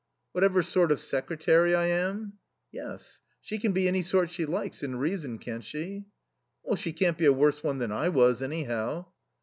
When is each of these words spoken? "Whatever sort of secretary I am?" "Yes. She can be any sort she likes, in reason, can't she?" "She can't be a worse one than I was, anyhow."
"Whatever 0.31 0.63
sort 0.63 0.91
of 0.91 0.99
secretary 0.99 1.75
I 1.75 1.85
am?" 1.85 2.33
"Yes. 2.71 3.21
She 3.39 3.59
can 3.59 3.71
be 3.71 3.87
any 3.87 4.01
sort 4.01 4.31
she 4.31 4.47
likes, 4.47 4.81
in 4.81 4.95
reason, 4.95 5.37
can't 5.37 5.63
she?" 5.63 6.05
"She 6.75 6.91
can't 6.91 7.19
be 7.19 7.25
a 7.25 7.31
worse 7.31 7.63
one 7.63 7.77
than 7.77 7.91
I 7.91 8.09
was, 8.09 8.41
anyhow." 8.41 9.11